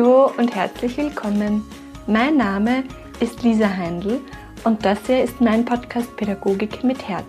[0.00, 1.62] Hallo und herzlich willkommen.
[2.06, 2.84] Mein Name
[3.20, 4.18] ist Lisa Heindl
[4.64, 7.26] und das hier ist mein Podcast Pädagogik mit Herz.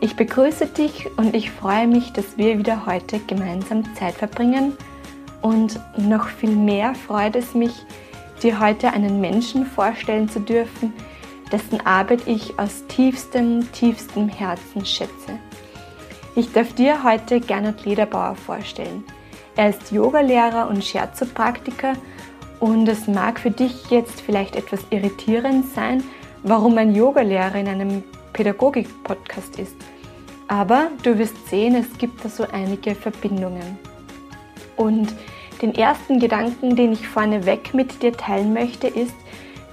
[0.00, 4.74] Ich begrüße dich und ich freue mich, dass wir wieder heute gemeinsam Zeit verbringen.
[5.42, 7.72] Und noch viel mehr freut es mich,
[8.40, 10.92] dir heute einen Menschen vorstellen zu dürfen,
[11.50, 15.40] dessen Arbeit ich aus tiefstem, tiefstem Herzen schätze.
[16.36, 19.02] Ich darf dir heute Gernot Lederbauer vorstellen.
[19.56, 21.94] Er ist Yogalehrer und Scherzo-Praktiker
[22.60, 26.04] und es mag für dich jetzt vielleicht etwas irritierend sein,
[26.42, 29.76] warum ein Yogalehrer in einem Pädagogik-Podcast ist.
[30.48, 33.78] Aber du wirst sehen, es gibt da so einige Verbindungen.
[34.76, 35.14] Und
[35.62, 39.14] den ersten Gedanken, den ich vorneweg mit dir teilen möchte, ist,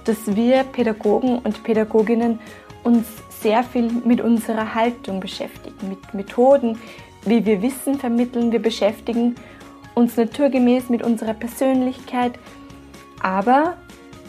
[0.04, 2.38] dass wir Pädagogen und Pädagoginnen
[2.84, 3.06] uns
[3.40, 6.78] sehr viel mit unserer Haltung beschäftigen, mit Methoden,
[7.24, 8.52] wie wir Wissen vermitteln.
[8.52, 9.34] Wir beschäftigen
[9.98, 12.38] uns naturgemäß mit unserer Persönlichkeit,
[13.20, 13.76] aber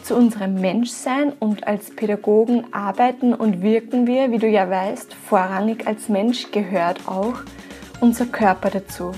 [0.02, 5.86] zu unserem Menschsein und als Pädagogen arbeiten und wirken wir, wie du ja weißt, vorrangig
[5.86, 7.34] als Mensch gehört auch
[8.00, 9.12] unser Körper dazu.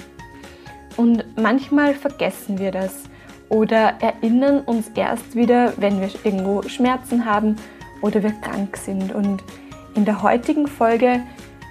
[0.99, 3.05] Und manchmal vergessen wir das
[3.49, 7.57] oder erinnern uns erst wieder, wenn wir irgendwo Schmerzen haben
[8.03, 9.15] oder wir krank sind.
[9.15, 9.43] Und
[9.95, 11.23] in der heutigen Folge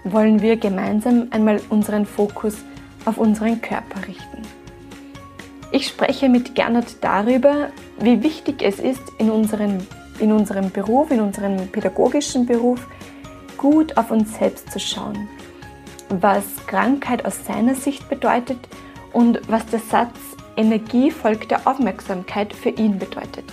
[0.05, 2.57] wollen wir gemeinsam einmal unseren Fokus
[3.05, 4.40] auf unseren Körper richten.
[5.73, 9.87] Ich spreche mit Gernot darüber, wie wichtig es ist, in, unseren,
[10.19, 12.85] in unserem Beruf, in unserem pädagogischen Beruf,
[13.57, 15.29] gut auf uns selbst zu schauen.
[16.09, 18.57] Was Krankheit aus seiner Sicht bedeutet
[19.13, 20.17] und was der Satz
[20.57, 23.45] Energie folgt der Aufmerksamkeit für ihn bedeutet.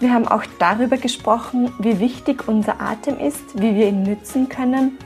[0.00, 4.96] Wir haben auch darüber gesprochen, wie wichtig unser Atem ist, wie wir ihn nützen können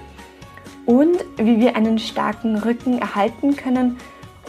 [0.87, 3.99] und wie wir einen starken Rücken erhalten können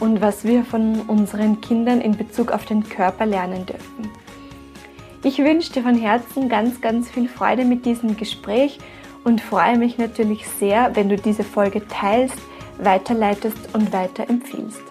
[0.04, 4.10] und was wir von unseren Kindern in Bezug auf den Körper lernen dürfen.
[5.22, 8.78] Ich wünsche dir von Herzen ganz, ganz viel Freude mit diesem Gespräch
[9.24, 12.36] und freue mich natürlich sehr, wenn du diese Folge teilst,
[12.76, 14.82] weiterleitest und weiterempfiehlst.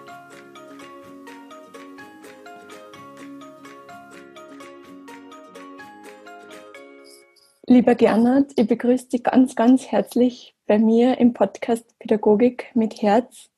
[7.68, 13.53] Lieber Gernot, ich begrüße dich ganz, ganz herzlich bei mir im Podcast Pädagogik mit Herz.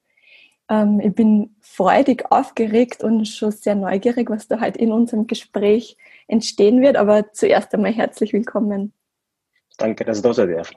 [0.69, 5.97] Ähm, ich bin freudig aufgeregt und schon sehr neugierig, was da heute in unserem Gespräch
[6.27, 6.97] entstehen wird.
[6.97, 8.93] Aber zuerst einmal herzlich willkommen.
[9.77, 10.71] Danke, dass ich da sein darf.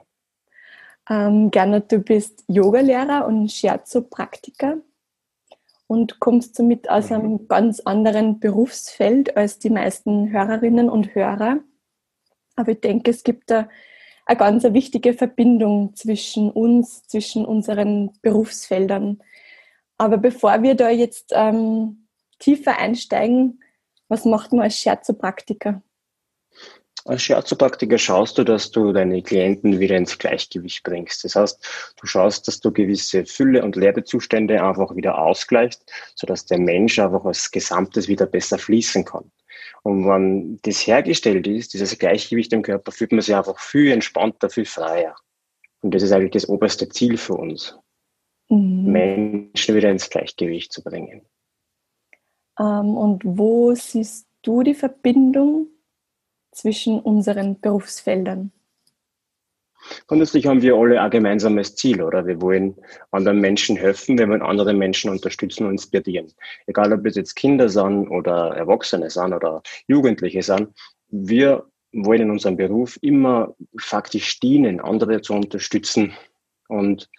[1.09, 4.77] Ähm, Gernot, du bist Yogalehrer und Scherzo-Praktiker
[5.87, 7.15] und kommst somit aus mhm.
[7.15, 11.59] einem ganz anderen Berufsfeld als die meisten Hörerinnen und Hörer.
[12.55, 13.67] Aber ich denke, es gibt da
[14.27, 19.23] eine ganz wichtige Verbindung zwischen uns, zwischen unseren Berufsfeldern.
[19.99, 22.07] Aber bevor wir da jetzt ähm,
[22.39, 23.61] tiefer einsteigen,
[24.07, 25.83] was macht man als Scherzopraktiker?
[27.03, 31.25] Als Scherzopraktiker schaust du, dass du deine Klienten wieder ins Gleichgewicht bringst.
[31.25, 35.83] Das heißt, du schaust, dass du gewisse Fülle- und Leerzustände einfach wieder ausgleichst,
[36.15, 39.31] sodass der Mensch einfach als Gesamtes wieder besser fließen kann.
[39.83, 44.49] Und wenn das hergestellt ist, dieses Gleichgewicht im Körper, fühlt man sich einfach viel entspannter,
[44.49, 45.15] viel freier.
[45.81, 47.77] Und das ist eigentlich das oberste Ziel für uns
[48.49, 48.91] mhm.
[48.91, 51.21] Menschen wieder ins Gleichgewicht zu bringen.
[52.59, 55.67] Ähm, und wo siehst du die Verbindung
[56.51, 58.51] zwischen unseren Berufsfeldern?
[60.07, 62.27] Grundsätzlich haben wir alle ein gemeinsames Ziel, oder?
[62.27, 62.75] Wir wollen
[63.11, 66.33] anderen Menschen helfen, wir wollen andere Menschen unterstützen und inspirieren.
[66.67, 70.69] Egal, ob es jetzt Kinder sind oder Erwachsene sind oder Jugendliche sind.
[71.07, 76.13] Wir wollen in unserem Beruf immer faktisch dienen, andere zu unterstützen
[76.67, 77.09] und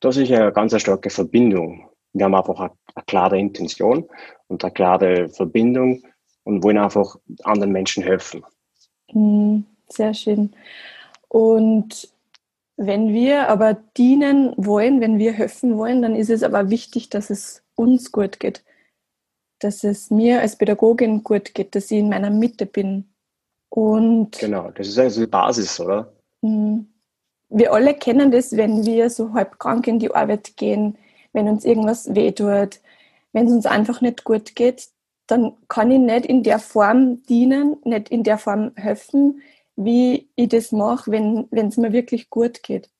[0.00, 1.88] das ist eine ganz starke Verbindung.
[2.12, 4.08] Wir haben einfach eine, eine klare Intention
[4.48, 6.02] und eine klare Verbindung
[6.44, 8.44] und wollen einfach anderen Menschen helfen.
[9.12, 10.54] Mhm, sehr schön.
[11.28, 12.08] Und
[12.76, 17.28] wenn wir aber dienen wollen, wenn wir helfen wollen, dann ist es aber wichtig, dass
[17.30, 18.64] es uns gut geht.
[19.58, 23.12] Dass es mir als Pädagogin gut geht, dass ich in meiner Mitte bin.
[23.68, 26.12] Und genau, das ist also die Basis, oder?
[26.40, 26.86] Mhm
[27.48, 30.98] wir alle kennen das, wenn wir so halb krank in die Arbeit gehen,
[31.32, 32.80] wenn uns irgendwas wehtut,
[33.32, 34.88] wenn es uns einfach nicht gut geht,
[35.26, 39.42] dann kann ich nicht in der Form dienen, nicht in der Form helfen,
[39.76, 42.90] wie ich das mache, wenn es mir wirklich gut geht.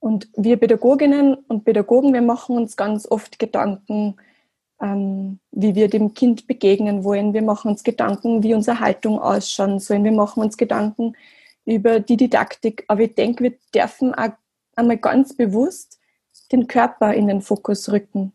[0.00, 4.16] Und wir Pädagoginnen und Pädagogen, wir machen uns ganz oft Gedanken,
[4.80, 7.34] ähm, wie wir dem Kind begegnen wollen.
[7.34, 10.02] Wir machen uns Gedanken, wie unsere Haltung ausschauen soll.
[10.04, 11.14] Wir machen uns Gedanken,
[11.68, 12.84] über die Didaktik.
[12.88, 14.32] Aber ich denke, wir dürfen auch
[14.74, 15.98] einmal ganz bewusst
[16.50, 18.32] den Körper in den Fokus rücken.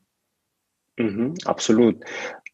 [0.97, 2.03] Mhm, absolut.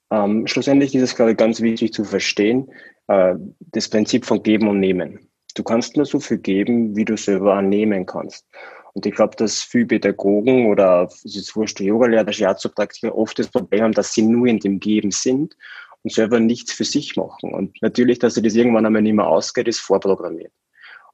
[0.09, 2.71] Ähm, schlussendlich ist es, glaube ich, ganz wichtig zu verstehen,
[3.07, 5.27] äh, das Prinzip von Geben und Nehmen.
[5.55, 8.45] Du kannst nur so viel geben, wie du selber annehmen kannst.
[8.93, 13.83] Und ich glaube, dass viele Pädagogen oder es ist wurscht, Yoga-Lehrer, Shiatsu-Praktiker oft das Problem
[13.83, 15.55] haben, dass sie nur in dem Geben sind
[16.03, 17.53] und selber nichts für sich machen.
[17.53, 20.53] Und natürlich, dass sie das irgendwann einmal nicht mehr ausgeht, ist vorprogrammiert.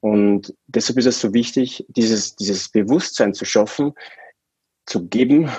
[0.01, 3.93] Und deshalb ist es so wichtig, dieses, dieses Bewusstsein zu schaffen,
[4.85, 5.49] zu geben,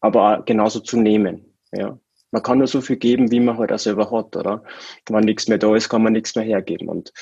[0.00, 1.44] aber genauso zu nehmen.
[1.72, 1.98] Ja.
[2.30, 4.62] Man kann nur so viel geben, wie man halt auch selber hat, oder?
[5.08, 6.88] Wenn nichts mehr da ist, kann man nichts mehr hergeben.
[6.88, 7.12] Und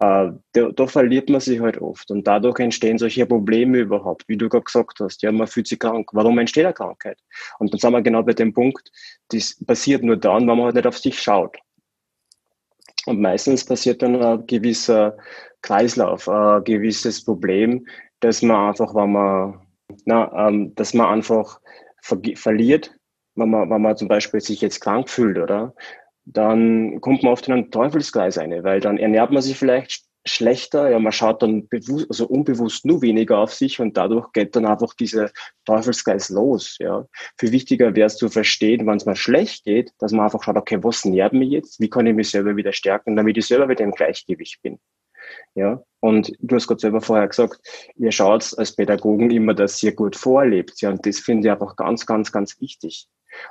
[0.00, 2.10] äh, da, da, verliert man sich halt oft.
[2.10, 5.22] Und dadurch entstehen solche Probleme überhaupt, wie du gerade gesagt hast.
[5.22, 6.08] Ja, man fühlt sich krank.
[6.12, 7.18] Warum entsteht eine Krankheit?
[7.58, 8.90] Und dann sind wir genau bei dem Punkt,
[9.28, 11.56] das passiert nur dann, wenn man halt nicht auf sich schaut.
[13.06, 15.16] Und meistens passiert dann ein gewisser
[15.62, 17.86] Kreislauf, ein gewisses Problem,
[18.20, 19.60] dass man einfach, wenn man,
[20.04, 21.60] na, ähm, dass man einfach
[22.02, 22.94] ver verliert,
[23.36, 25.74] wenn man, wenn man zum Beispiel sich jetzt krank fühlt, oder?
[26.32, 30.90] dann kommt man oft in einen Teufelskreis rein, weil dann ernährt man sich vielleicht schlechter,
[30.90, 34.66] ja, man schaut dann bewusst, also unbewusst nur weniger auf sich und dadurch geht dann
[34.66, 35.30] einfach dieser
[35.64, 37.06] Teufelskreis los, ja.
[37.38, 40.56] Viel wichtiger wäre es zu verstehen, wenn es mal schlecht geht, dass man einfach schaut,
[40.56, 41.80] okay, was nährt mich jetzt?
[41.80, 44.78] Wie kann ich mich selber wieder stärken, damit ich selber wieder im Gleichgewicht bin?
[45.54, 47.60] Ja, und du hast gerade selber vorher gesagt,
[47.96, 50.80] ihr schaut als Pädagogen immer, dass ihr gut vorlebt.
[50.80, 53.06] Ja, und das finde ich einfach ganz, ganz, ganz wichtig.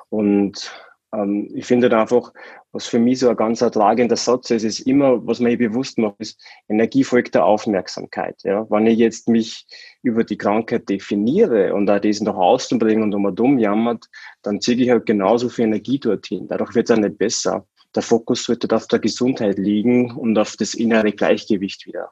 [0.09, 0.71] Und
[1.13, 2.33] ähm, ich finde da einfach,
[2.71, 6.15] was für mich so ein ganz ertragender Satz ist, ist immer, was man bewusst macht,
[6.19, 8.41] ist, Energie folgt der Aufmerksamkeit.
[8.43, 8.69] Ja?
[8.69, 9.65] Wenn ich jetzt mich
[10.03, 14.05] über die Krankheit definiere und da diesen nach außen bringe und um dumm jammert,
[14.43, 16.47] dann ziehe ich halt genauso viel Energie dorthin.
[16.47, 17.65] Dadurch wird es auch nicht besser.
[17.95, 22.11] Der Fokus sollte auf der Gesundheit liegen und auf das innere Gleichgewicht wieder.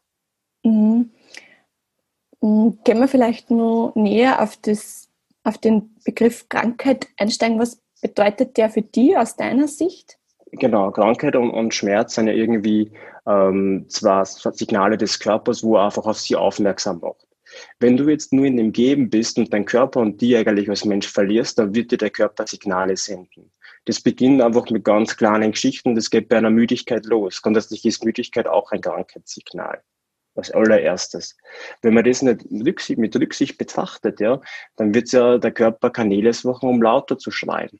[0.64, 1.12] Mhm.
[2.42, 2.80] mhm.
[2.84, 5.08] Gehen wir vielleicht nur näher auf, das,
[5.44, 7.60] auf den Begriff Krankheit einsteigen.
[7.60, 10.18] Was bedeutet der für dich aus deiner Sicht?
[10.52, 12.92] Genau, Krankheit und, und Schmerz sind ja irgendwie
[13.28, 17.28] ähm, zwar Signale des Körpers, wo er einfach auf sie aufmerksam macht.
[17.80, 20.86] Wenn du jetzt nur in dem Geben bist und dein Körper und die eigentlich als
[20.86, 23.52] Mensch verlierst, dann wird dir der Körper Signale senden.
[23.86, 27.42] Das beginnt einfach mit ganz kleinen Geschichten, das geht bei einer Müdigkeit los.
[27.42, 29.82] Grundsätzlich ist Müdigkeit auch ein Krankheitssignal
[30.38, 31.38] als allererstes.
[31.82, 34.42] Wenn man das nicht mit Rücksicht betrachtet, ja,
[34.76, 37.80] dann wird ja der Körper Kanäle suchen, um lauter zu schreien.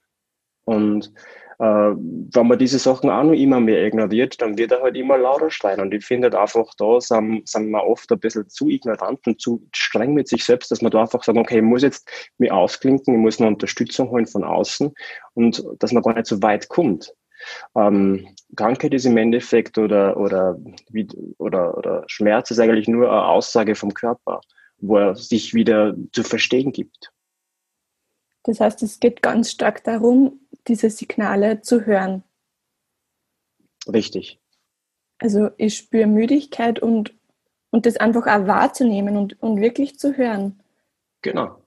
[0.66, 1.14] Und
[1.60, 5.18] äh, wenn man diese Sachen auch noch immer mehr ignoriert, dann wird er halt immer
[5.18, 5.80] lauter schreien.
[5.80, 9.42] Und ich finde halt einfach, da sind, sind wir oft ein bisschen zu ignorant und
[9.42, 12.08] zu streng mit sich selbst, dass man da einfach sagen, okay, ich muss jetzt
[12.38, 14.94] mich ausklinken, ich muss eine Unterstützung holen von außen
[15.34, 17.16] und dass man gar nicht so weit kommt.
[17.76, 20.58] Ähm, Krankheit ist im Endeffekt oder, oder,
[21.38, 24.42] oder, oder Schmerz ist eigentlich nur eine Aussage vom Körper,
[24.78, 27.12] wo er sich wieder zu verstehen gibt.
[28.44, 32.24] Das heißt, es geht ganz stark darum, diese Signale zu hören.
[33.92, 34.40] Richtig.
[35.20, 37.14] Also ich spüre Müdigkeit und,
[37.72, 40.62] und das einfach auch wahrzunehmen und, und wirklich zu hören.
[41.22, 41.62] Genau.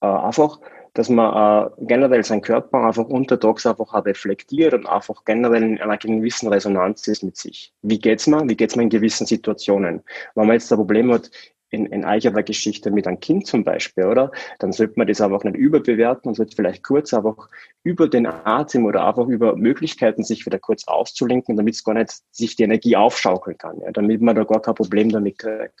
[0.00, 0.60] Äh, einfach,
[0.94, 5.80] dass man äh, generell seinen Körper einfach untertags einfach auch reflektiert und einfach generell in
[5.80, 7.72] einer gewissen Resonanz ist mit sich.
[7.82, 8.48] Wie geht's mir?
[8.48, 10.02] Wie geht's mir in gewissen Situationen?
[10.34, 11.30] Wenn man jetzt ein Problem hat,
[11.74, 14.30] in, in eigener Geschichte mit einem Kind zum Beispiel, oder?
[14.60, 17.48] Dann sollte man das einfach nicht überbewerten und sollte vielleicht kurz einfach
[17.82, 22.22] über den Atem oder einfach über Möglichkeiten sich wieder kurz auszulenken, damit es gar nicht
[22.30, 23.90] sich die Energie aufschaukeln kann, ja?
[23.90, 25.74] damit man da gar kein Problem damit kriegt.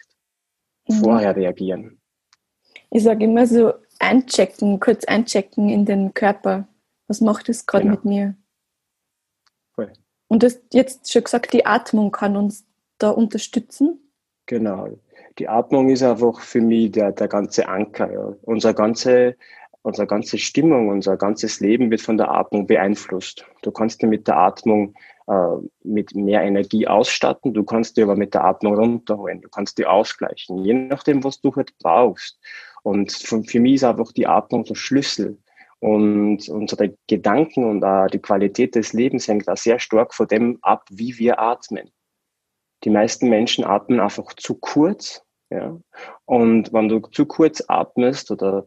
[0.88, 0.94] Mhm.
[0.94, 2.00] Vorher reagieren.
[2.90, 3.72] Ich sage immer so,
[4.04, 6.68] einchecken, kurz einchecken in den Körper.
[7.08, 7.96] Was macht es gerade genau.
[7.96, 8.34] mit mir?
[9.76, 9.92] Cool.
[10.28, 12.64] Und du hast jetzt schon gesagt, die Atmung kann uns
[12.98, 14.00] da unterstützen.
[14.46, 14.88] Genau
[15.38, 18.12] die Atmung ist einfach für mich der, der ganze Anker.
[18.12, 18.34] Ja.
[18.42, 19.36] Unsere ganze,
[19.82, 23.44] unsere ganze Stimmung, unser ganzes Leben wird von der Atmung beeinflusst.
[23.62, 24.94] Du kannst dir mit der Atmung
[25.26, 29.78] äh, mit mehr Energie ausstatten, du kannst dir aber mit der Atmung runterholen, du kannst
[29.78, 32.38] die ausgleichen, je nachdem, was du halt brauchst.
[32.84, 35.38] Und für, für mich ist einfach die Atmung der Schlüssel.
[35.80, 40.58] Und unsere Gedanken und auch die Qualität des Lebens hängt da sehr stark von dem
[40.62, 41.90] ab, wie wir atmen.
[42.84, 45.24] Die meisten Menschen atmen einfach zu kurz
[45.54, 45.78] ja?
[46.24, 48.64] Und wenn du zu kurz atmest oder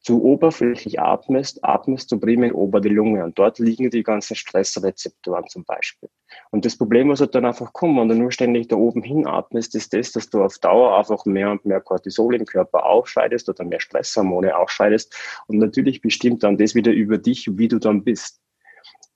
[0.00, 5.46] zu oberflächlich atmest, atmest du primär ober die Lunge und dort liegen die ganzen Stressrezeptoren
[5.48, 6.08] zum Beispiel.
[6.50, 9.26] Und das Problem, was halt dann einfach kommt, wenn du nur ständig da oben hin
[9.26, 13.48] atmest, ist das, dass du auf Dauer einfach mehr und mehr Cortisol im Körper ausscheidest
[13.48, 15.14] oder mehr Stresshormone ausscheidest
[15.48, 18.40] und natürlich bestimmt dann das wieder über dich, wie du dann bist.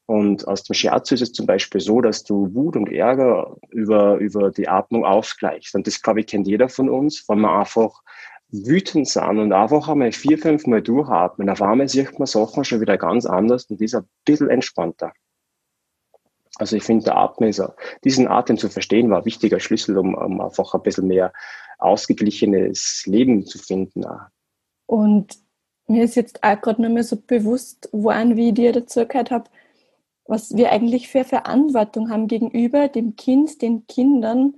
[0.06, 4.18] Und aus dem Shiatsu ist es zum Beispiel so, dass du Wut und Ärger über,
[4.18, 5.74] über die Atmung ausgleichst.
[5.74, 8.02] Und das, glaube ich, kennt jeder von uns, wenn man einfach
[8.62, 12.80] wütend sind und einfach einmal vier, fünf Mal durchatmen, auf einmal sieht man Sachen schon
[12.80, 15.12] wieder ganz anders und ist ein bisschen entspannter.
[16.56, 17.62] Also ich finde, der Atmen ist,
[18.04, 21.32] diesen Atem zu verstehen, war ein wichtiger Schlüssel, um, um einfach ein bisschen mehr
[21.78, 24.04] ausgeglichenes Leben zu finden.
[24.86, 25.36] Und
[25.88, 29.32] mir ist jetzt auch gerade nur mehr so bewusst geworden, wie ich dir dazu gehört
[29.32, 29.50] habe,
[30.26, 34.54] was wir eigentlich für Verantwortung haben gegenüber dem Kind, den Kindern.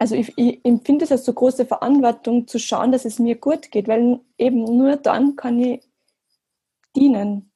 [0.00, 3.70] Also ich, ich empfinde es als so große Verantwortung zu schauen, dass es mir gut
[3.70, 5.82] geht, weil eben nur dann kann ich
[6.96, 7.52] dienen.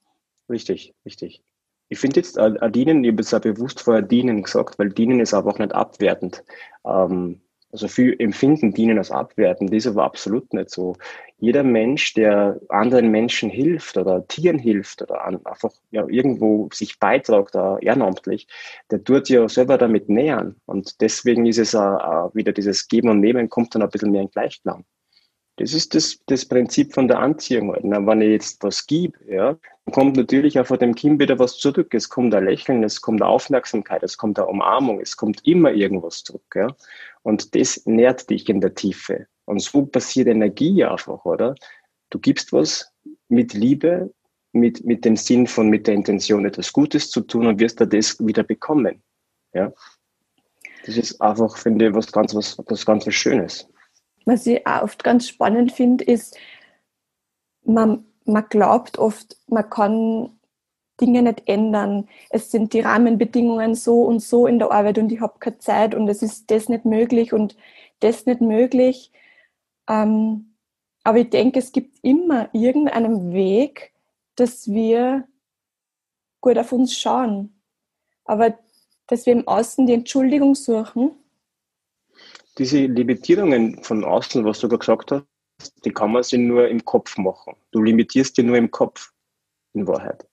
[0.50, 1.42] Richtig, richtig.
[1.88, 5.20] Ich finde jetzt äh, dienen, ich habe es auch bewusst vorher dienen gesagt, weil dienen
[5.20, 6.44] ist aber auch nicht abwertend.
[6.84, 7.40] Ähm,
[7.74, 10.94] also viel empfinden dienen als abwertend, das ist aber absolut nicht so.
[11.38, 17.56] Jeder Mensch, der anderen Menschen hilft oder Tieren hilft oder einfach ja, irgendwo sich beitragt,
[17.56, 18.46] uh, ehrenamtlich,
[18.92, 20.54] der tut ja selber damit nähern.
[20.66, 24.12] Und deswegen ist es uh, uh, wieder dieses Geben und Nehmen, kommt dann ein bisschen
[24.12, 24.84] mehr in Gleichklang.
[25.56, 27.72] Das ist das, das Prinzip von der Anziehung.
[27.72, 27.84] Halt.
[27.84, 29.56] Na, wenn ich jetzt was gebe, ja,
[29.92, 31.94] kommt natürlich auch von dem Kind wieder was zurück.
[31.94, 35.72] Es kommt ein Lächeln, es kommt eine Aufmerksamkeit, es kommt eine Umarmung, es kommt immer
[35.72, 36.54] irgendwas zurück.
[36.54, 36.68] Ja.
[37.24, 39.26] Und das nährt dich in der Tiefe.
[39.44, 41.56] Und so passiert Energie einfach, oder?
[42.10, 42.88] Du gibst was
[43.28, 44.14] mit Liebe,
[44.52, 47.86] mit, mit dem Sinn von, mit der Intention, etwas Gutes zu tun und wirst da
[47.86, 49.02] das wieder bekommen.
[49.52, 49.72] Ja.
[50.86, 53.66] Das ist einfach, finde ich, was ganz, was, was ganz was Schönes
[54.24, 56.36] was ich auch oft ganz spannend finde, ist,
[57.64, 60.33] man, man glaubt oft, man kann
[61.00, 62.08] Dinge nicht ändern.
[62.30, 65.94] Es sind die Rahmenbedingungen so und so in der Arbeit und ich habe keine Zeit
[65.94, 67.56] und es ist das nicht möglich und
[68.00, 69.12] das nicht möglich.
[69.88, 70.54] Ähm,
[71.02, 73.92] aber ich denke, es gibt immer irgendeinen Weg,
[74.36, 75.26] dass wir
[76.40, 77.60] gut auf uns schauen.
[78.24, 78.58] Aber
[79.06, 81.12] dass wir im Außen die Entschuldigung suchen
[82.58, 85.26] diese Limitierungen von außen, was du gerade gesagt hast,
[85.84, 87.54] die kann man sich nur im Kopf machen.
[87.70, 89.12] Du limitierst dir nur im Kopf,
[89.72, 90.26] in Wahrheit.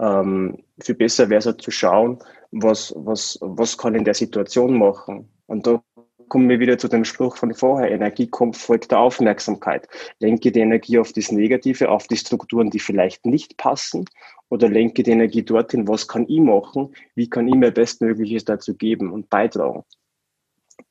[0.00, 2.18] Ähm, viel besser wäre es halt zu schauen,
[2.50, 5.28] was, was, was kann in der Situation machen.
[5.46, 5.82] Und da
[6.28, 9.88] kommen wir wieder zu dem Spruch von vorher, Energie kommt, folgt der Aufmerksamkeit.
[10.20, 14.04] Lenke die Energie auf das Negative, auf die Strukturen, die vielleicht nicht passen,
[14.50, 18.74] oder lenke die Energie dorthin, was kann ich machen, wie kann ich mir Bestmögliches dazu
[18.74, 19.84] geben und beitragen.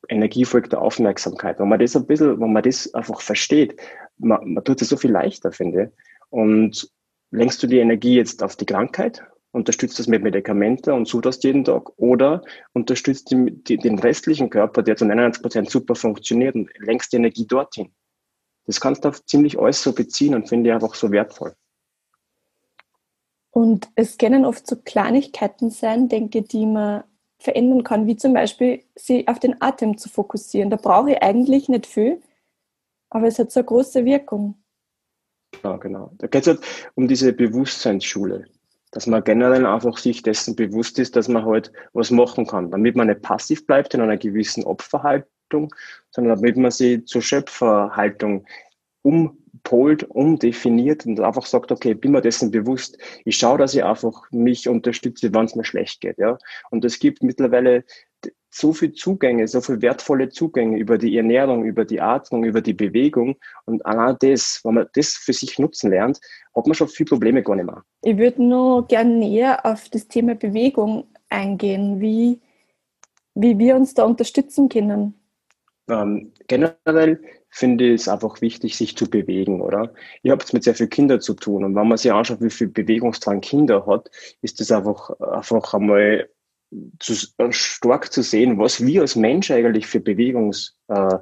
[0.08, 1.58] Energie folgt der Aufmerksamkeit.
[1.58, 3.80] Wenn man das ein bisschen, wenn man das einfach versteht,
[4.18, 6.04] man, man tut es so viel leichter, finde ich.
[6.30, 6.90] Und
[7.30, 11.64] lenkst du die Energie jetzt auf die Krankheit, unterstützt das mit Medikamenten und das jeden
[11.64, 12.42] Tag oder
[12.72, 17.16] unterstützt die, die, den restlichen Körper, der zu 99 Prozent super funktioniert und lenkst die
[17.16, 17.92] Energie dorthin.
[18.66, 21.54] Das kannst du auf ziemlich alles so beziehen und finde ich einfach so wertvoll.
[23.50, 27.04] Und es können oft so Kleinigkeiten sein, denke ich, die man
[27.38, 30.70] verändern kann, wie zum Beispiel sie auf den Atem zu fokussieren.
[30.70, 32.20] Da brauche ich eigentlich nicht viel,
[33.10, 34.56] aber es hat so eine große Wirkung.
[35.62, 36.12] Ja, genau.
[36.18, 36.60] Da geht es halt
[36.94, 38.44] um diese Bewusstseinsschule,
[38.92, 42.96] dass man generell einfach sich dessen bewusst ist, dass man halt was machen kann, damit
[42.96, 45.74] man nicht passiv bleibt in einer gewissen Opferhaltung,
[46.10, 48.46] sondern damit man sie zur Schöpferhaltung
[49.02, 52.98] um polt, umdefiniert und einfach sagt, okay, bin mir dessen bewusst.
[53.24, 56.18] Ich schaue, dass ich einfach mich unterstütze, wenn es mir schlecht geht.
[56.18, 56.38] Ja?
[56.70, 57.84] Und es gibt mittlerweile
[58.50, 62.72] so viele Zugänge, so viele wertvolle Zugänge über die Ernährung, über die Atmung, über die
[62.72, 63.36] Bewegung.
[63.66, 66.20] Und allein das, wenn man das für sich nutzen lernt,
[66.54, 67.84] hat man schon viele Probleme gar nicht mehr.
[68.02, 72.40] Ich würde nur gerne näher auf das Thema Bewegung eingehen, wie,
[73.34, 75.14] wie wir uns da unterstützen können.
[75.90, 79.94] Ähm, generell finde ich es einfach wichtig, sich zu bewegen, oder?
[80.22, 82.50] Ich habe es mit sehr vielen Kindern zu tun und wenn man sich anschaut, wie
[82.50, 84.10] viel Bewegungsdrang Kinder hat,
[84.42, 86.28] ist es einfach, einfach einmal
[86.98, 87.14] zu,
[87.50, 91.18] stark zu sehen, was wir als Mensch eigentlich für Bewegungs, äh,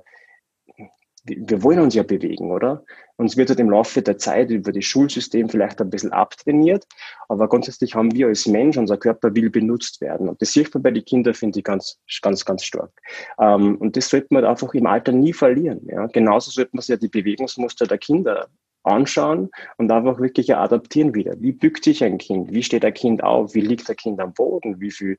[1.25, 2.85] wir wollen uns ja bewegen, oder?
[3.17, 6.87] Uns wird halt im Laufe der Zeit über das Schulsystem vielleicht ein bisschen abtrainiert,
[7.29, 10.29] aber grundsätzlich haben wir als Mensch, unser Körper will benutzt werden.
[10.29, 12.93] Und das sieht man bei den Kindern, finde ich, ganz, ganz, ganz stark.
[13.41, 15.81] Ähm, und das sollte man einfach im Alter nie verlieren.
[15.89, 16.07] Ja?
[16.07, 18.49] Genauso sollte man sich ja die Bewegungsmuster der Kinder
[18.87, 21.35] anschauen und einfach wirklich adaptieren wieder.
[21.41, 22.53] Wie bückt sich ein Kind?
[22.53, 23.55] Wie steht ein Kind auf?
[23.55, 24.81] Wie liegt ein Kind am Boden?
[24.81, 25.19] Wie viel,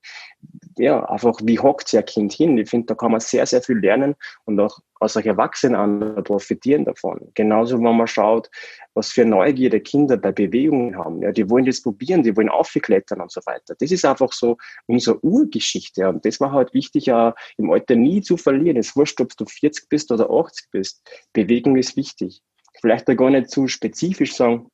[0.78, 2.58] ja, einfach, wie hockt sich ein Kind hin?
[2.58, 7.30] Ich finde, da kann man sehr, sehr viel lernen und auch als Erwachsenen profitieren davon.
[7.36, 8.50] Genauso, wenn man schaut,
[8.94, 11.22] was für Neugierde Kinder bei Bewegungen haben.
[11.22, 13.76] Ja, die wollen das probieren, die wollen aufklettern und so weiter.
[13.80, 14.58] Das ist einfach so
[14.88, 16.08] unsere Urgeschichte.
[16.10, 18.78] Und das war halt wichtig, ja, im Alter nie zu verlieren.
[18.78, 21.08] Es wurscht, ob du 40 bist oder 80 bist.
[21.34, 22.42] Bewegung ist wichtig
[22.82, 24.70] vielleicht gar nicht zu spezifisch sagen,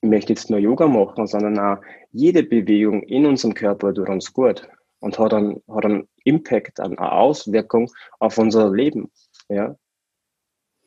[0.00, 4.32] ich möchte jetzt nur Yoga machen, sondern auch jede Bewegung in unserem Körper tut uns
[4.32, 4.68] gut
[5.00, 9.10] und hat einen, hat einen Impact, eine Auswirkung auf unser Leben.
[9.48, 9.76] Ja.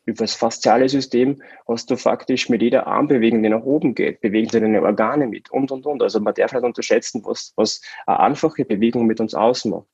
[0.06, 4.48] Über das fasziale System hast du faktisch mit jeder Armbewegung, die nach oben geht, bewegen
[4.48, 6.02] sie deine Organe mit und, und, und.
[6.02, 9.86] Also man darf nicht unterschätzen, was, was eine einfache Bewegung mit uns ausmacht.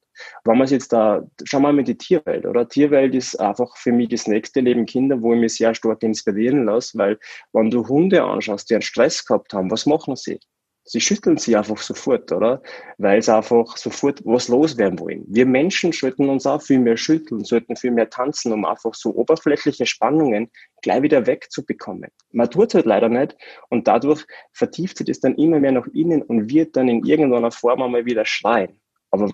[0.44, 2.68] Wenn man jetzt da, schauen wir mal in die Tierwelt, oder?
[2.68, 6.66] Tierwelt ist einfach für mich das nächste Leben Kinder, wo ich mich sehr stark inspirieren
[6.66, 7.18] lasse, weil
[7.52, 10.38] wenn du Hunde anschaust, die einen Stress gehabt haben, was machen sie?
[10.84, 12.60] Sie schütteln sie einfach sofort, oder?
[12.98, 15.24] Weil sie einfach sofort was loswerden wollen.
[15.28, 19.14] Wir Menschen sollten uns auch viel mehr schütteln, sollten viel mehr tanzen, um einfach so
[19.14, 20.50] oberflächliche Spannungen
[20.82, 22.10] gleich wieder wegzubekommen.
[22.32, 23.36] Man tut halt leider nicht
[23.70, 27.52] und dadurch vertieft sich das dann immer mehr nach innen und wird dann in irgendeiner
[27.52, 28.80] Form einmal wieder schreien.
[29.12, 29.30] Aber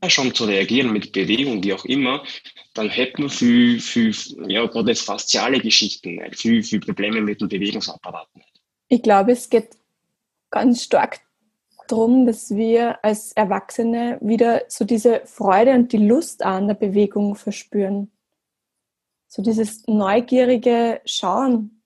[0.00, 2.24] vorher schon zu reagieren mit Bewegung, wie auch immer,
[2.74, 4.14] dann hätten wir viel, viel,
[4.48, 8.60] ja, gerade fasziale Geschichten viel, viel Probleme mit dem Bewegungsapparat nicht.
[8.88, 9.76] Ich glaube, es geht
[10.50, 11.20] ganz stark
[11.88, 17.34] darum, dass wir als Erwachsene wieder so diese Freude und die Lust an der Bewegung
[17.34, 18.10] verspüren.
[19.26, 21.82] So dieses neugierige Schauen.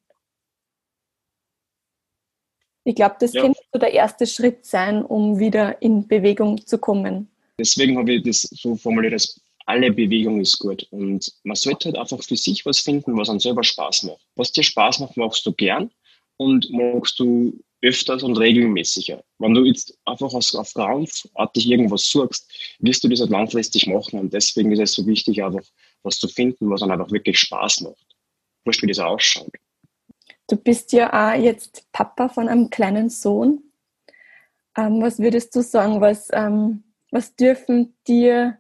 [2.84, 3.42] Ich glaube, das ja.
[3.42, 7.30] könnte so der erste Schritt sein, um wieder in Bewegung zu kommen.
[7.58, 10.86] Deswegen habe ich das so formuliert, dass alle Bewegung ist gut.
[10.90, 14.26] Und man sollte halt einfach für sich was finden, was einem selber Spaß macht.
[14.34, 15.90] Was dir Spaß macht, machst du gern
[16.36, 17.52] und magst du
[17.82, 19.22] öfters und regelmäßiger.
[19.38, 24.20] Wenn du jetzt einfach aus, auf krampfartig irgendwas suchst, wirst du das halt langfristig machen.
[24.20, 25.64] Und deswegen ist es so wichtig, einfach
[26.02, 28.06] was zu finden, was dann einfach wirklich Spaß macht.
[28.64, 29.52] Wurscht, wie das ausschaut.
[30.48, 33.62] Du bist ja auch jetzt Papa von einem kleinen Sohn.
[34.76, 38.58] Ähm, was würdest du sagen, was, ähm, was dürfen dir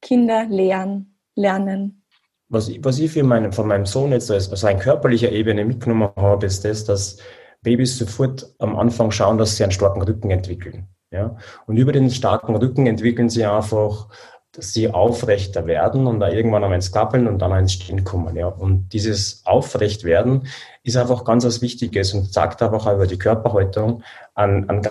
[0.00, 1.14] Kinder lernen?
[1.34, 2.02] lernen?
[2.48, 6.10] Was, was ich für meine, von meinem Sohn jetzt als, als rein körperlicher Ebene mitgenommen
[6.16, 7.18] habe, ist das, dass
[7.64, 10.86] Babys sofort am Anfang schauen, dass sie einen starken Rücken entwickeln.
[11.10, 11.36] Ja?
[11.66, 14.08] Und über den starken Rücken entwickeln sie einfach,
[14.52, 18.36] dass sie aufrechter werden und da irgendwann einmal ins Klappeln und dann ins Stehen kommen.
[18.36, 18.46] Ja?
[18.46, 20.46] Und dieses Aufrechtwerden
[20.84, 24.04] ist einfach ganz was Wichtiges und sagt einfach auch über die Körperhaltung
[24.34, 24.88] an, an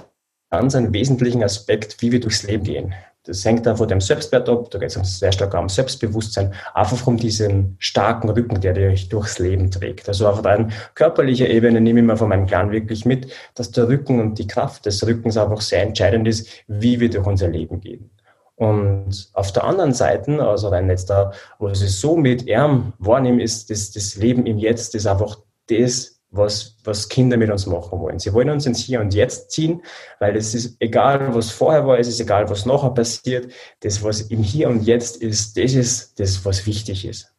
[0.50, 2.93] ganz einen wesentlichen Aspekt, wie wir durchs Leben gehen.
[3.25, 6.97] Das hängt dann von dem Selbstwert ab, da geht es sehr stark um Selbstbewusstsein, einfach
[6.97, 10.09] von diesem starken Rücken, der dich durchs Leben trägt.
[10.09, 13.88] Also auf einer körperlichen Ebene nehme ich mir von meinem Clan wirklich mit, dass der
[13.88, 17.79] Rücken und die Kraft des Rückens einfach sehr entscheidend ist, wie wir durch unser Leben
[17.79, 18.09] gehen.
[18.55, 23.41] Und auf der anderen Seite, also rein jetzt da, wo ich so mit Ärm wahrnehme,
[23.41, 25.38] ist das, das Leben im Jetzt, ist einfach
[25.69, 28.19] das, was, was Kinder mit uns machen wollen.
[28.19, 29.84] Sie wollen uns ins Hier und Jetzt ziehen,
[30.19, 33.54] weil es ist egal, was vorher war, es ist egal, was nachher passiert.
[33.82, 37.34] Das, was im Hier und Jetzt ist, das ist das, was wichtig ist.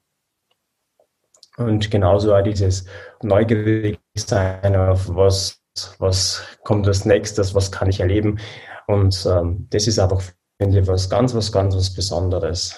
[1.56, 2.86] Und genauso auch dieses
[3.22, 5.60] neugierig sein auf was,
[5.98, 8.38] was kommt als nächstes, was kann ich erleben.
[8.86, 10.22] Und ähm, das ist einfach,
[10.60, 12.76] finde ich, was ganz, was ganz, was Besonderes.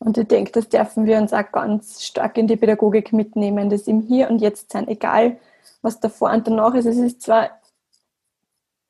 [0.00, 3.86] Und ich denke, das dürfen wir uns auch ganz stark in die Pädagogik mitnehmen, das
[3.86, 5.38] im Hier und Jetzt sein, egal
[5.82, 6.86] was davor und danach ist.
[6.86, 7.50] Es ist zwar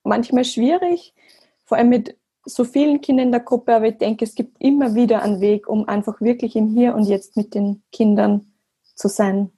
[0.04, 1.12] manchmal schwierig,
[1.64, 4.94] vor allem mit so vielen Kindern in der Gruppe, aber ich denke, es gibt immer
[4.94, 8.52] wieder einen Weg, um einfach wirklich im Hier und Jetzt mit den Kindern
[8.94, 9.50] zu sein.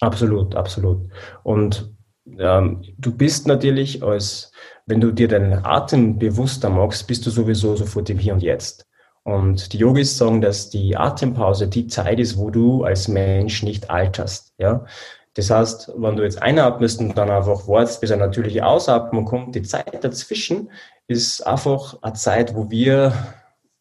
[0.00, 1.10] Absolut, absolut.
[1.42, 1.94] Und
[2.38, 4.52] ähm, du bist natürlich als,
[4.86, 8.89] wenn du dir deinen Atem bewusster machst, bist du sowieso sofort im Hier und Jetzt.
[9.22, 13.90] Und die Yogis sagen, dass die Atempause die Zeit ist, wo du als Mensch nicht
[13.90, 14.54] alterst.
[14.58, 14.86] Ja?
[15.34, 19.54] Das heißt, wenn du jetzt einatmest und dann einfach wartest, bis eine natürliche Ausatmung kommt,
[19.54, 20.70] die Zeit dazwischen
[21.06, 23.12] ist einfach eine Zeit, wo wir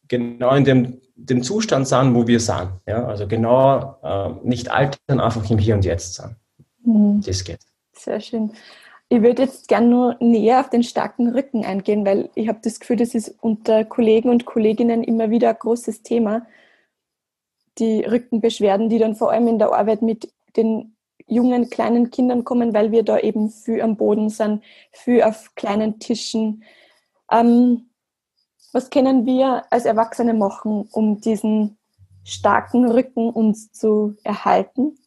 [0.07, 2.71] genau in dem, dem Zustand sind, wo wir sind.
[2.85, 3.05] Ja?
[3.05, 6.35] Also genau äh, nicht altern, einfach im Hier und Jetzt sein.
[6.83, 7.21] Mhm.
[7.25, 7.59] Das geht.
[7.93, 8.51] Sehr schön.
[9.11, 12.79] Ich würde jetzt gerne nur näher auf den starken Rücken eingehen, weil ich habe das
[12.79, 16.45] Gefühl, das ist unter Kollegen und Kolleginnen immer wieder ein großes Thema.
[17.79, 20.95] Die Rückenbeschwerden, die dann vor allem in der Arbeit mit den
[21.25, 25.97] jungen, kleinen Kindern kommen, weil wir da eben viel am Boden sind, viel auf kleinen
[25.97, 26.63] Tischen.
[27.31, 27.89] Ähm,
[28.73, 31.79] was können wir als Erwachsene machen, um diesen
[32.23, 34.98] starken Rücken uns zu erhalten?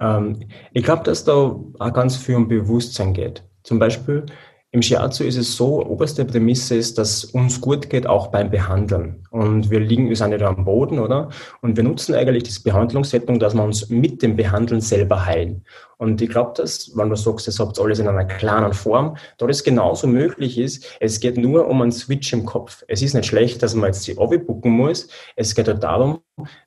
[0.00, 3.44] Ähm, ich glaube, dass da auch ganz viel um Bewusstsein geht.
[3.62, 4.26] Zum Beispiel
[4.74, 9.26] im Shiatsu ist es so, oberste Prämisse ist, dass uns gut geht, auch beim Behandeln.
[9.30, 11.28] Und wir liegen, wir sind nicht am Boden, oder?
[11.60, 15.66] Und wir nutzen eigentlich das Behandlungssettung, dass wir uns mit dem Behandeln selber heilen.
[16.02, 19.46] Und ich glaube, dass, wenn du sagst, das habt alles in einer kleinen Form, da
[19.46, 22.82] das genauso möglich ist, es geht nur um einen Switch im Kopf.
[22.88, 25.06] Es ist nicht schlecht, dass man jetzt die Obi bucken muss.
[25.36, 26.18] Es geht halt darum,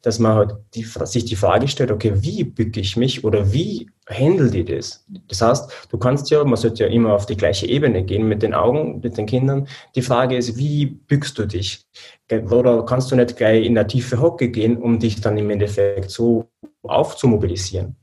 [0.04, 3.90] dass man halt die, sich die Frage stellt, okay, wie bücke ich mich oder wie
[4.10, 5.06] handle ich das?
[5.28, 8.42] Das heißt, du kannst ja, man sollte ja immer auf die gleiche Ebene gehen mit
[8.42, 9.68] den Augen, mit den Kindern.
[9.96, 11.86] Die Frage ist, wie bückst du dich?
[12.32, 16.10] Oder kannst du nicht gleich in eine tiefe Hocke gehen, um dich dann im Endeffekt
[16.10, 16.48] so
[16.84, 17.98] aufzumobilisieren?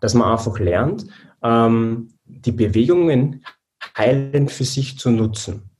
[0.00, 1.06] Dass man einfach lernt,
[1.42, 3.44] ähm, die Bewegungen
[3.96, 5.70] heilend für sich zu nutzen.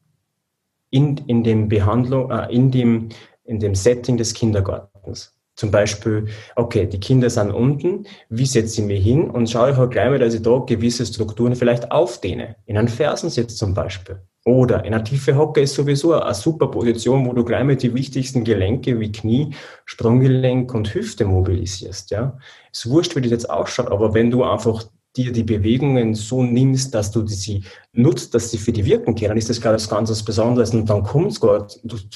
[0.90, 3.08] In, in dem Behandlung, äh, in dem,
[3.44, 5.36] in dem Setting des Kindergartens.
[5.56, 9.76] Zum Beispiel, okay, die Kinder sind unten, wie setze ich mich hin und schaue ich
[9.76, 12.56] halt gleich mal, dass ich da gewisse Strukturen vielleicht aufdehne.
[12.66, 14.20] In einen Fersensitz zum Beispiel.
[14.46, 17.92] Oder in einer tiefe Hocke ist sowieso eine super Position, wo du gleich mit die
[17.92, 22.12] wichtigsten Gelenke wie Knie, Sprunggelenk und Hüfte mobilisierst.
[22.12, 22.38] Ja,
[22.70, 24.84] ist wurscht, wie das jetzt ausschaut, aber wenn du einfach
[25.16, 29.30] dir die Bewegungen so nimmst, dass du sie nutzt, dass sie für die wirken können,
[29.30, 31.66] dann ist das, glaube ich, ganz was Besonderes und dann kommt es gar,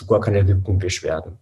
[0.06, 1.36] gar keine Rückenbeschwerden.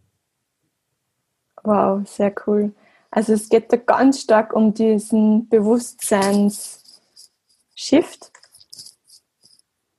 [1.65, 2.73] Wow, sehr cool.
[3.11, 8.33] Also es geht da ganz stark um diesen Bewusstseinsshift.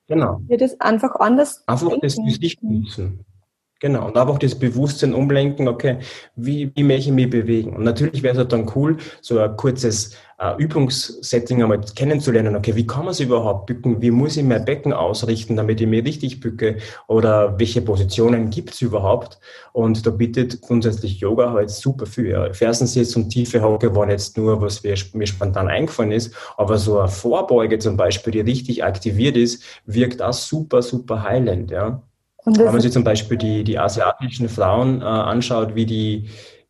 [0.10, 0.42] Genau.
[0.48, 1.64] Wird es einfach anders.
[1.68, 2.02] Einfach denken.
[2.02, 3.24] das Gesicht nutzen.
[3.82, 6.00] Genau, und einfach das Bewusstsein umlenken, okay,
[6.36, 7.78] wie, wie möchte ich mich bewegen?
[7.78, 12.76] Und natürlich wäre es halt dann cool, so ein kurzes äh, Übungssetting einmal kennenzulernen, okay,
[12.76, 14.02] wie kann man sich überhaupt bücken?
[14.02, 16.78] Wie muss ich mein Becken ausrichten, damit ich mich richtig bücke?
[17.08, 19.40] Oder welche Positionen gibt es überhaupt?
[19.72, 22.32] Und da bietet grundsätzlich Yoga halt super viel.
[22.32, 22.52] Ja.
[22.52, 27.00] Fersensitz und tiefe Hocke waren jetzt nur, was mir, mir spontan eingefallen ist, aber so
[27.00, 32.02] eine Vorbeuge zum Beispiel, die richtig aktiviert ist, wirkt auch super, super heilend, ja.
[32.46, 36.30] Wenn man sich zum Beispiel die, die asiatischen Frauen äh, anschaut, wie die,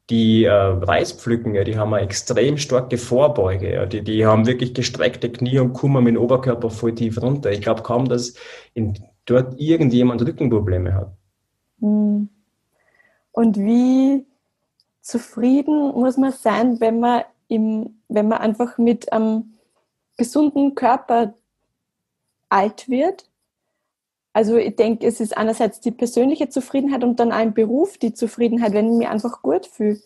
[0.10, 3.73] die äh, Reis pflücken, ja, die haben eine extrem starke Vorbeuge.
[3.73, 3.86] Ja.
[3.86, 7.51] Die, die haben wirklich gestreckte Knie und kommen mit dem Oberkörper voll tief runter.
[7.51, 8.34] Ich glaube kaum, dass
[8.73, 11.12] in, dort irgendjemand Rückenprobleme hat.
[11.79, 12.29] Hm.
[13.32, 14.25] Und wie
[15.01, 19.53] zufrieden muss man sein, wenn man, im, wenn man einfach mit einem
[20.17, 21.36] gesunden Körper
[22.49, 23.29] alt wird
[24.39, 28.71] also ich denke, es ist einerseits die persönliche Zufriedenheit und dann ein Beruf die Zufriedenheit,
[28.71, 29.99] wenn ich mich einfach gut fühle.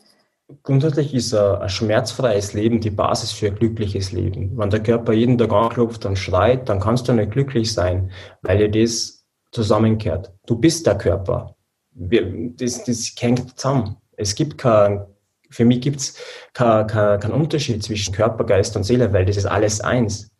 [0.63, 4.57] Grundsätzlich ist ein schmerzfreies Leben die Basis für ein glückliches Leben.
[4.57, 8.09] Wenn der Körper jeden Tag anklopft und schreit, dann kannst du nicht glücklich sein,
[8.41, 10.31] weil dir das zusammenkehrt.
[10.47, 11.55] Du bist der Körper.
[11.91, 13.97] Das, das hängt zusammen.
[14.17, 15.05] Es gibt kein,
[15.51, 16.15] für mich gibt es
[16.55, 20.31] keinen kein, kein Unterschied zwischen Körper, Geist und Seele, weil das ist alles eins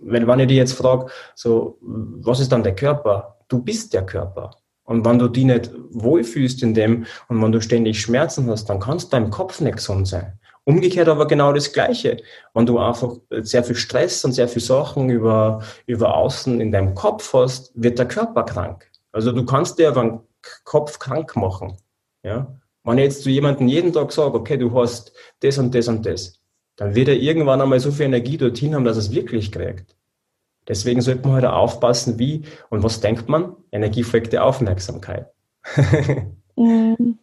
[0.00, 3.38] wenn, wenn ich dich jetzt frage, so, was ist dann der Körper?
[3.48, 4.50] Du bist der Körper.
[4.84, 8.80] Und wenn du dich nicht wohlfühlst in dem und wenn du ständig Schmerzen hast, dann
[8.80, 10.38] kannst dein Kopf nicht gesund sein.
[10.64, 12.18] Umgekehrt aber genau das Gleiche.
[12.54, 16.94] Wenn du einfach sehr viel Stress und sehr viel Sachen über, über außen in deinem
[16.94, 18.90] Kopf hast, wird der Körper krank.
[19.12, 20.20] Also du kannst dir aber einen
[20.64, 21.76] Kopf krank machen.
[22.22, 22.58] Ja?
[22.84, 26.04] Wenn ich jetzt zu jemandem jeden Tag sage, okay, du hast das und das und
[26.04, 26.39] das,
[26.76, 29.96] dann wird er irgendwann einmal so viel Energie dorthin haben, dass er es wirklich kriegt.
[30.68, 33.56] Deswegen sollte man halt aufpassen, wie und was denkt man?
[33.72, 35.26] Energie folgt der Aufmerksamkeit.
[36.56, 37.18] mhm.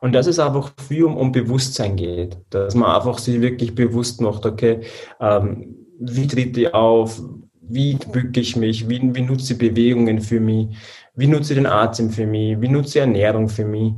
[0.00, 4.20] Und dass es einfach viel um, um Bewusstsein geht, dass man einfach sich wirklich bewusst
[4.20, 4.80] macht, okay,
[5.20, 7.20] ähm, wie tritt ich auf,
[7.60, 10.76] wie bücke ich mich, wie, wie nutze ich Bewegungen für mich,
[11.14, 13.94] wie nutze ich den Atem für mich, wie nutze ich Ernährung für mich.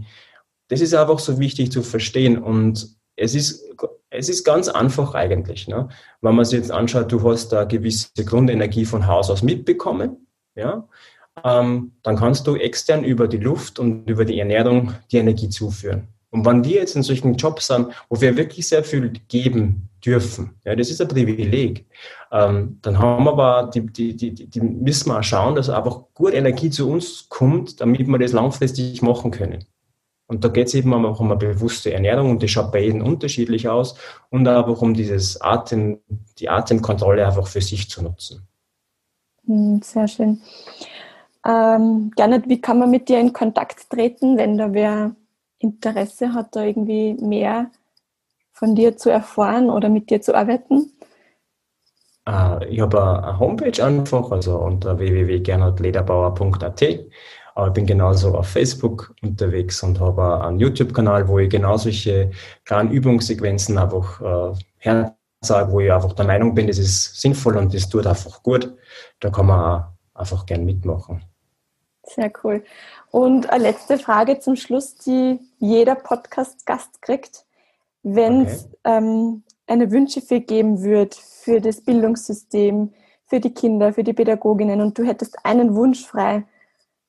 [0.69, 3.65] Das ist einfach so wichtig zu verstehen und es ist,
[4.17, 5.69] es ist ganz einfach eigentlich.
[5.69, 5.89] Ne?
[6.21, 10.89] Wenn man sich jetzt anschaut, du hast da gewisse Grundenergie von Haus aus mitbekommen, ja,
[11.43, 16.09] ähm, dann kannst du extern über die Luft und über die Ernährung die Energie zuführen.
[16.31, 20.55] Und wenn wir jetzt in solchen Jobs sind, wo wir wirklich sehr viel geben dürfen,
[20.65, 21.87] ja, das ist ein Privileg,
[22.33, 26.03] ähm, dann haben wir aber, die, die, die, die müssen wir auch schauen, dass einfach
[26.13, 29.65] gut Energie zu uns kommt, damit wir das langfristig machen können.
[30.27, 33.03] Und da geht es eben auch um eine bewusste Ernährung und die schaut bei jedem
[33.03, 33.97] unterschiedlich aus
[34.31, 36.01] und aber um dieses Atem,
[36.39, 38.47] die Atemkontrolle einfach für sich zu nutzen.
[39.47, 40.41] Hm, sehr schön.
[41.47, 45.15] Ähm, Janet, wie kann man mit dir in Kontakt treten, wenn da wer
[45.59, 47.71] Interesse hat, da irgendwie mehr
[48.53, 50.91] von dir zu erfahren oder mit dir zu arbeiten?
[52.27, 56.83] Äh, ich habe eine Homepage einfach, also unter www.gernotledabauer.at
[57.55, 62.31] aber ich bin genauso auf Facebook unterwegs und habe einen YouTube-Kanal, wo ich genau solche
[62.65, 67.73] kleinen Übungssequenzen einfach äh, herzage, wo ich einfach der Meinung bin, das ist sinnvoll und
[67.73, 68.75] das tut einfach gut.
[69.21, 71.23] Da kann man auch einfach gern mitmachen.
[72.03, 72.65] Sehr cool.
[73.11, 77.47] Und eine letzte Frage zum Schluss, die jeder Podcast-Gast kriegt.
[78.03, 78.59] Wenn okay.
[78.85, 82.93] ähm, eine Wünschefee geben würde für das Bildungssystem,
[83.27, 86.45] für die Kinder, für die Pädagoginnen und du hättest einen Wunsch frei,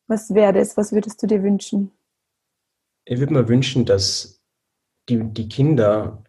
[0.08, 0.78] was wäre das?
[0.78, 1.92] Was würdest du dir wünschen?
[3.06, 4.42] Ich würde mir wünschen, dass
[5.10, 6.24] die, die Kinder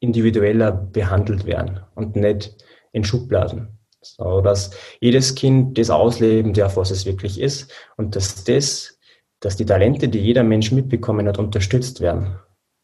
[0.00, 2.56] individueller behandelt werden und nicht
[2.92, 3.78] in Schubladen.
[4.00, 8.98] So, dass jedes Kind das ausleben darf, was es wirklich ist und dass das,
[9.40, 12.36] dass die Talente, die jeder Mensch mitbekommen hat, unterstützt werden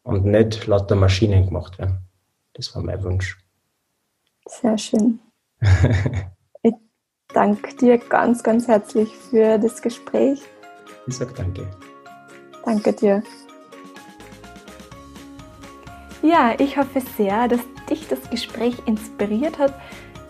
[0.03, 1.99] und nicht lauter Maschinen gemacht werden.
[2.53, 3.37] Das war mein Wunsch.
[4.47, 5.19] Sehr schön.
[7.33, 10.41] danke dir ganz, ganz herzlich für das Gespräch.
[11.07, 11.67] Ich sage danke.
[12.65, 13.23] Danke dir.
[16.21, 19.73] Ja, ich hoffe sehr, dass dich das Gespräch inspiriert hat,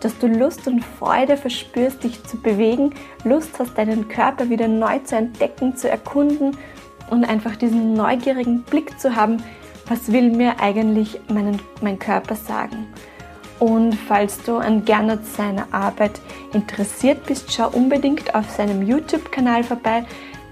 [0.00, 4.98] dass du Lust und Freude verspürst, dich zu bewegen, Lust hast, deinen Körper wieder neu
[5.00, 6.56] zu entdecken, zu erkunden
[7.10, 9.42] und einfach diesen neugierigen Blick zu haben,
[9.88, 12.86] was will mir eigentlich meinen, mein Körper sagen.
[13.60, 16.20] Und falls du an Gernot seiner Arbeit
[16.52, 20.04] interessiert bist, schau unbedingt auf seinem YouTube-Kanal vorbei.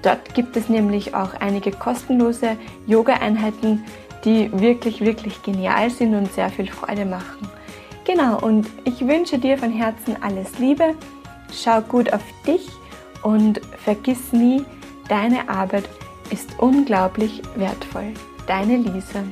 [0.03, 3.83] Dort gibt es nämlich auch einige kostenlose Yoga-Einheiten,
[4.25, 7.49] die wirklich, wirklich genial sind und sehr viel Freude machen.
[8.05, 10.95] Genau, und ich wünsche dir von Herzen alles Liebe.
[11.53, 12.69] Schau gut auf dich
[13.23, 14.65] und vergiss nie,
[15.09, 15.89] deine Arbeit
[16.31, 18.13] ist unglaublich wertvoll.
[18.47, 19.25] Deine Lisa.